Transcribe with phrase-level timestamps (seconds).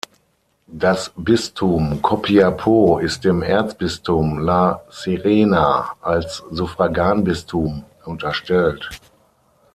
[0.65, 8.89] Das Bistum Copiapó ist dem Erzbistum La Serena als Suffraganbistum unterstellt.